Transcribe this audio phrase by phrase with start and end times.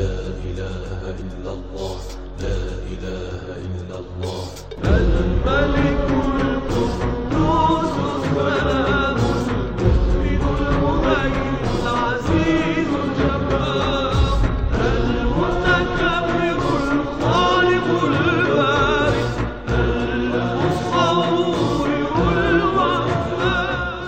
[0.00, 0.16] لا
[0.48, 1.96] إله إلا الله
[2.44, 2.60] لا
[2.92, 4.44] إله إلا الله.
[4.84, 6.08] الملك
[6.40, 9.18] القدوس السلام
[9.56, 10.42] المؤمن
[10.72, 14.14] المهيمن العزيز الجبار
[14.80, 16.58] المتكبر
[16.96, 19.28] الخالق البارئ
[21.00, 21.88] المصور
[22.48, 24.02] الوهاب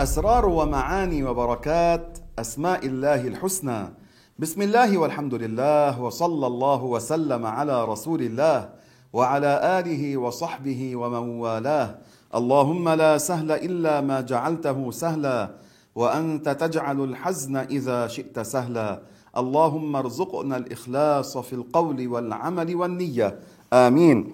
[0.00, 3.99] أسرار ومعاني وبركات أسماء الله الحسنى
[4.40, 8.68] بسم الله والحمد لله وصلى الله وسلم على رسول الله
[9.12, 11.98] وعلى آله وصحبه ومن والاه.
[12.34, 15.50] اللهم لا سهل إلا ما جعلته سهلا
[15.94, 19.02] وأنت تجعل الحزن إذا شئت سهلا.
[19.36, 23.38] اللهم ارزقنا الإخلاص في القول والعمل والنية.
[23.72, 24.32] آمين.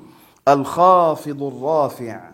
[0.49, 2.30] الخافض الرافع.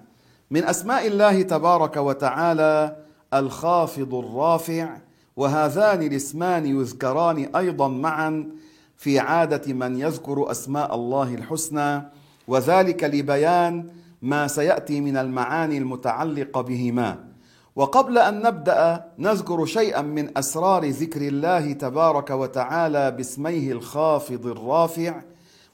[0.51, 2.97] من أسماء الله تبارك وتعالى
[3.35, 4.89] الخافض الرافع
[5.37, 8.51] وهذان الاسمان يذكران أيضا معا
[8.97, 12.03] في عادة من يذكر أسماء الله الحسنى
[12.49, 13.87] وذلك لبيان
[14.23, 17.33] ما سيأتي من المعاني المتعلقة بهما.
[17.77, 25.23] وقبل أن نبدأ نذكر شيئا من أسرار ذكر الله تبارك وتعالى باسميه الخافض الرافع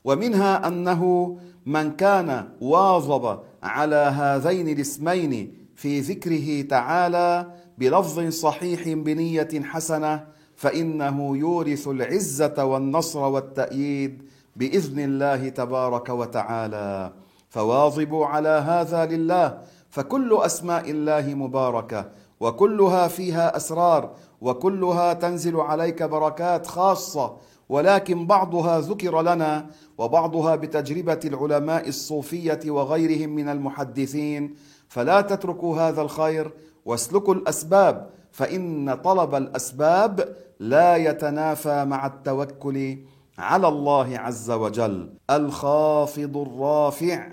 [0.05, 7.47] ومنها أنه من كان واظب على هذين الاسمين في ذكره تعالى
[7.79, 10.25] بلفظ صحيح بنية حسنة
[10.57, 14.23] فإنه يورث العزة والنصر والتأييد
[14.57, 17.13] بإذن الله تبارك وتعالى.
[17.49, 19.59] فواظبوا على هذا لله
[19.91, 27.37] فكل أسماء الله مباركة وكلها فيها أسرار وكلها تنزل عليك بركات خاصة.
[27.69, 29.67] ولكن بعضها ذكر لنا
[29.99, 34.55] وبعضها بتجربة العلماء الصوفية وغيرهم من المحدثين.
[34.89, 36.53] فلا تتركوا هذا الخير
[36.89, 42.99] واسلكوا الأسباب فإن طلب الأسباب لا يتنافى مع التوكل
[43.39, 45.09] على الله عز وجل.
[45.31, 47.33] الخافض الرافع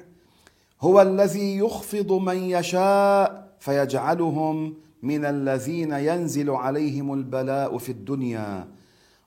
[0.82, 8.68] هو الذي يخفض من يشاء فيجعلهم من الذين ينزل عليهم البلاء في الدنيا.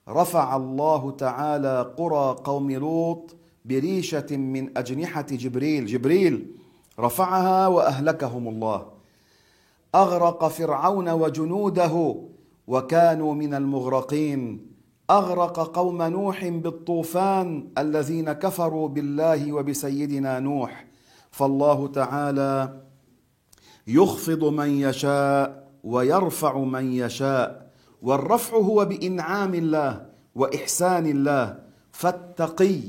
[0.09, 6.47] رفع الله تعالى قرى قوم لوط بريشة من أجنحة جبريل جبريل
[7.01, 8.98] رفعها وأهلكهم الله.
[9.95, 12.17] أغرق فرعون وجنوده
[12.67, 14.69] وكانوا من المغرقين.
[15.11, 20.87] أغرق قوم نوح بالطوفان الذين كفروا بالله وبسيدنا نوح.
[21.31, 22.81] فالله تعالى
[23.87, 27.71] يخفض من يشاء ويرفع من يشاء.
[28.03, 31.59] والرفع هو بإنعام الله وإحسان الله.
[31.93, 32.81] فالتقي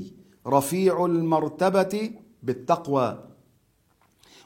[0.46, 2.10] رفيع المرتبة
[2.42, 3.18] بالتقوى.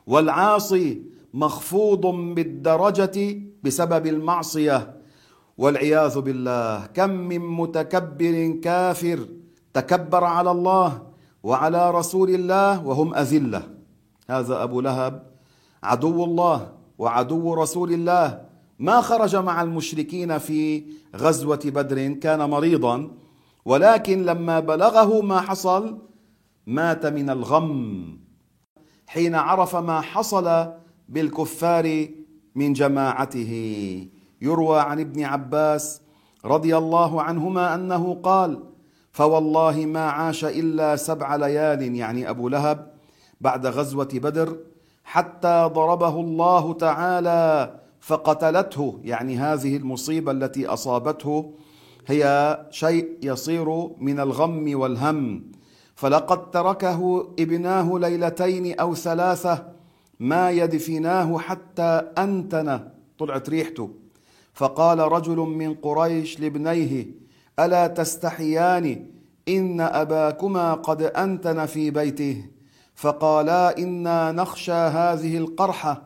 [0.07, 1.03] والعاصي
[1.34, 3.17] مخفوض بالدرجة
[3.62, 5.00] بسبب المعصية.
[5.59, 9.28] والعياذ بالله كم من متكبر كافر
[9.75, 11.03] تكبر على الله
[11.43, 13.62] وعلى رسول الله وهم أذلة.
[14.31, 15.27] هذا أبو لهب
[15.83, 18.41] عدو الله وعدو رسول الله.
[18.78, 20.84] ما خرج مع المشركين في
[21.17, 23.11] غزوة بدر كان مريضا
[23.65, 25.99] ولكن لما بلغه ما حصل
[26.67, 27.71] مات من الغم.
[29.06, 30.47] حين عرف ما حصل
[31.09, 32.09] بالكفار
[32.55, 33.53] من جماعته.
[34.43, 36.01] يروى عن ابن عباس
[36.45, 38.63] رضي الله عنهما أنه قال
[39.13, 42.95] فوالله ما عاش إلا سبع ليال يعني أبو لهب
[43.41, 44.57] بعد غزوة بدر
[45.05, 51.55] حتى ضربه الله تعالى فقتلته يعني هذه المصيبة التي أصابته
[52.07, 55.53] هي شيء يصير من الغم والهم.
[55.95, 59.74] فلقد تركه ابناه ليلتين أو ثلاثة
[60.21, 62.81] ما يدفناه حتى أنتن.
[63.19, 63.91] طلعت ريحته.
[64.55, 67.07] فقال رجل من قريش لابنيه
[67.59, 69.07] ألا تستحيان؟
[69.49, 72.45] إن أباكما قد أنتن في بيته.
[72.95, 76.03] فقالا إنا نخشى هذه القرحة.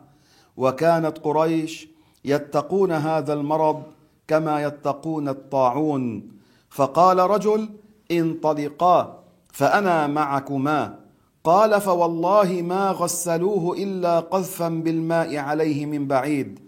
[0.57, 1.87] وكانت قريش
[2.25, 3.83] يتقون هذا المرض
[4.27, 6.31] كما يتقون الطاعون.
[6.69, 7.69] فقال رجل
[8.11, 10.99] انطلقا فأنا معكما.
[11.43, 16.59] قال فوالله ما غسلوه إلا قذفا بالماء عليه من بعيد.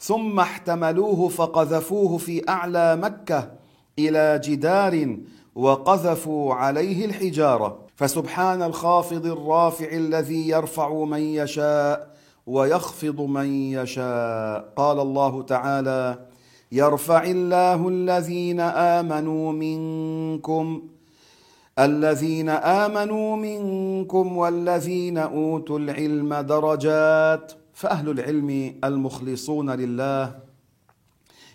[0.00, 3.50] ثم احتملوه فقذفوه في أعلى مكة
[3.98, 5.16] إلى جدار
[5.54, 7.78] وقذفوا عليه الحجارة.
[7.96, 12.14] فسبحان الخافض الرافع الذي يرفع من يشاء
[12.46, 14.72] ويخفض من يشاء.
[14.76, 16.18] قال الله تعالى
[16.72, 20.82] يرفع الله الذين آمنوا منكم
[21.78, 30.38] الذين آمنوا منكم والذين أوتوا العلم درجات فأهل العلم المخلصون لله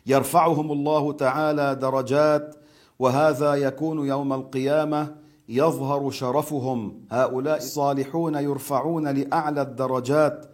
[0.06, 2.56] يرفعهم الله تعالى درجات
[3.00, 5.16] وهذا يكون يوم القيامة
[5.50, 7.06] يظهر شرفهم.
[7.12, 10.46] هؤلاء الصالحون يرفعون لأعلى الدرجات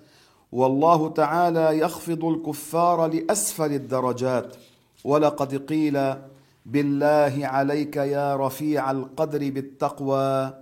[0.52, 4.56] والله تعالى يخفض الكفار لأسفل الدرجات.
[5.04, 6.16] ولقد قيل
[6.66, 10.54] بالله عليك يا رفيع القدر بالتقوى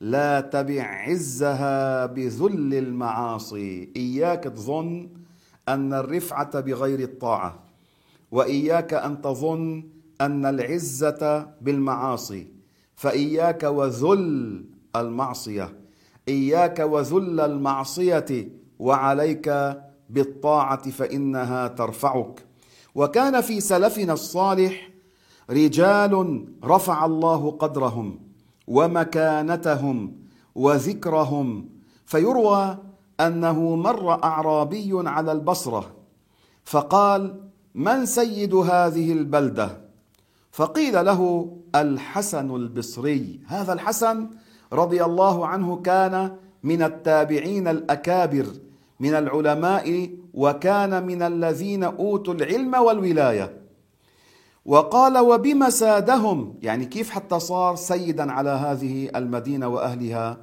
[0.00, 3.92] لا تبع عزها بذل المعاصي.
[3.96, 5.08] إياك تظن
[5.68, 7.62] أن الرفعة بغير الطاعة
[8.32, 9.84] وإياك أن تظن
[10.20, 12.48] أن العزة بالمعاصي.
[12.96, 14.64] فإياك وذل
[14.96, 15.76] المعصية
[16.28, 18.48] إياك وذل المعصية
[18.78, 19.76] وعليك
[20.10, 22.44] بالطاعة فإنها ترفعك.
[22.94, 24.93] وكان في سلفنا الصالح
[25.50, 28.20] رجال رفع الله قدرهم
[28.66, 30.16] ومكانتهم
[30.54, 31.68] وذكرهم
[32.06, 32.78] فيروى
[33.20, 35.90] أنه مر أعرابي على البصرة
[36.64, 37.40] فقال
[37.74, 39.84] من سيد هذه البلدة؟
[40.52, 43.40] فقيل له الحسن البصري.
[43.46, 44.28] هذا الحسن
[44.72, 48.46] رضي الله عنه كان من التابعين الأكابر
[49.00, 53.63] من العلماء وكان من الذين أوتوا العلم والولاية.
[54.64, 60.38] وقال وبما سادهم؟ يعني كيف حتى صار سيدا على هذه المدينة وأهلها؟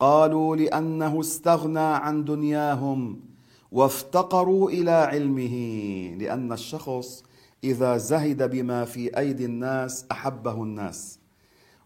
[0.00, 3.20] قالوا لأنه استغنى عن دنياهم
[3.72, 5.56] وافتقروا إلى علمه
[6.18, 7.24] لأن الشخص
[7.64, 11.18] إذا زهد بما في أيدي الناس أحبه الناس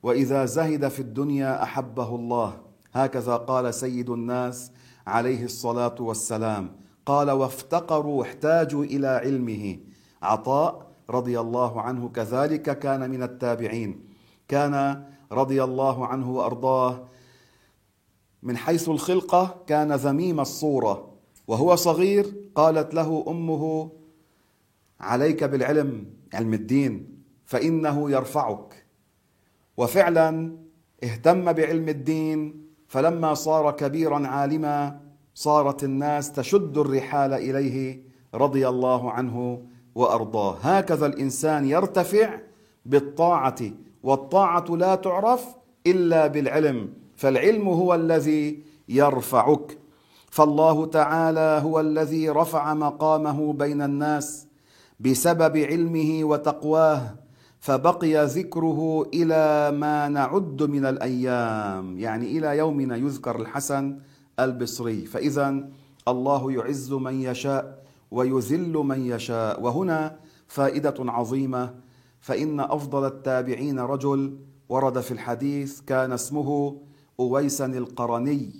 [0.02, 2.60] وإذا زهد في الدنيا أحبه الله.
[2.92, 4.70] هكذا قال سيد الناس
[5.06, 6.76] عليه الصلاة والسلام.
[7.06, 9.78] قال وافتقروا احتاجوا إلى علمه.
[10.22, 14.04] عطاء رضي الله عنه كذلك كان من التابعين.
[14.48, 17.08] كان رضي الله عنه وأرضاه
[18.42, 21.12] من حيث الخلقة كان ذميم الصورة.
[21.48, 23.92] وهو صغير قالت له أمه
[25.00, 28.86] عليك بالعلم علم الدين فإنه يرفعك.
[29.76, 30.56] وفعلا
[31.04, 35.00] اهتم بعلم الدين فلما صار كبيرا عالما
[35.34, 38.02] صارت الناس تشد الرحال إليه
[38.34, 40.56] رضي الله عنه وأرضاه.
[40.62, 42.38] هكذا الإنسان يرتفع
[42.86, 43.58] بالطاعة
[44.02, 45.46] والطاعة لا تعرف
[45.86, 46.88] إلا بالعلم.
[47.16, 49.78] فالعلم هو الذي يرفعك.
[50.30, 54.46] فالله تعالى هو الذي رفع مقامه بين الناس
[55.00, 57.14] بسبب علمه وتقواه
[57.60, 61.98] فبقي ذكره إلى ما نعد من الأيام.
[61.98, 63.98] يعني إلى يومنا يذكر الحسن
[64.40, 65.04] البصري.
[65.04, 65.68] فاذا
[66.08, 67.81] الله يعز من يشاء.
[68.12, 69.62] ويذل من يشاء.
[69.62, 70.16] وهنا
[70.46, 71.74] فائدة عظيمة.
[72.20, 74.38] فإن أفضل التابعين رجل
[74.68, 76.76] ورد في الحديث كان اسمه
[77.20, 78.52] أويس القرني.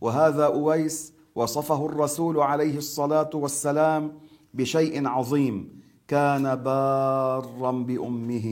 [0.00, 4.12] وهذا أويس وصفه الرسول عليه الصلاة والسلام
[4.54, 5.80] بشيء عظيم.
[6.08, 8.48] كان بارا بأمه.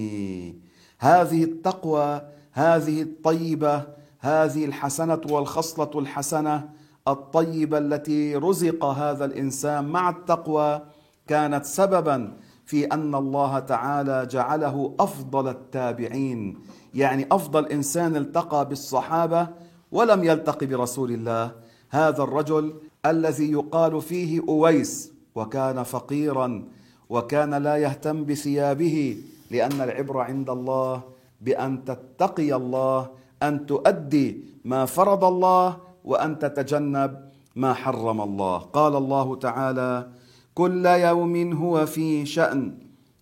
[0.98, 2.22] هذه التقوى
[2.52, 3.86] هذه الطيبة
[4.20, 6.70] هذه الحسنة والخصلة الحسنة
[7.08, 10.82] الطيبة التي رزق هذا الإنسان مع التقوى
[11.26, 16.58] كانت سببا في أن الله تعالى جعله أفضل التابعين.
[16.94, 19.48] يعني أفضل إنسان التقى بالصحابة
[19.92, 21.52] ولم يلتقي برسول الله.
[21.90, 22.74] هذا الرجل
[23.06, 26.68] الذي يقال فيه أويس وكان فقيرا
[27.08, 31.02] وكان لا يهتم بثيابه لأن العبره عند الله
[31.40, 33.10] بأن تتقي الله
[33.42, 35.76] أن تؤدي ما فرض الله
[36.08, 38.58] وأن تتجنب ما حرم الله.
[38.58, 40.08] قال الله تعالى
[40.54, 42.78] كل يوم هو في شأن.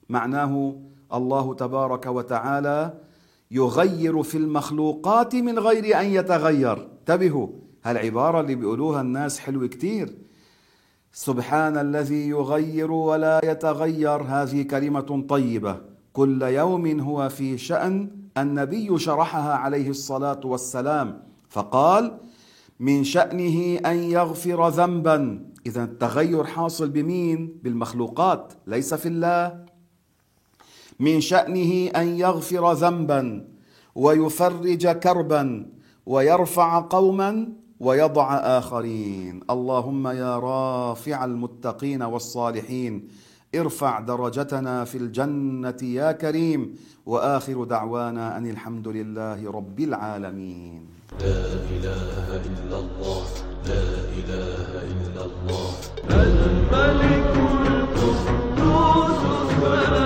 [0.09, 0.76] معناه
[1.14, 2.95] الله تبارك وتعالى
[3.50, 6.88] يغير في المخلوقات من غير أن يتغير.
[7.00, 7.49] انتبهوا
[7.85, 10.19] هالعبارة اللي بيقولوها الناس حلوة كتير.
[11.12, 15.81] سبحان الذي يغير ولا يتغير هذه كلمة طيبة.
[16.12, 18.11] كل يوم هو في شأن.
[18.38, 22.19] النبي شرحها عليه الصلاة والسلام فقال
[22.80, 25.45] من شأنه أن يغفر ذنبا.
[25.66, 28.52] إذا التغير حاصل بمين؟ بالمخلوقات.
[28.66, 29.64] ليس في الله.
[31.00, 33.49] من شأنه أن يغفر ذنبا.
[33.95, 35.71] ويفرج كربا.
[36.06, 37.49] ويرفع قوما.
[37.80, 39.40] ويضع آخرين.
[39.50, 43.09] اللهم يا رافع المتقين والصالحين.
[43.60, 50.80] ارفع درجتنا في الجنة يا كريم وآخر دعوانا أن الحمد لله رب العالمين.
[51.20, 51.44] لا
[51.76, 53.25] إله إلا الله
[53.70, 53.86] لا
[54.18, 55.70] إله إلا الله.
[56.10, 57.34] الملك
[57.66, 60.05] القدوس السلام.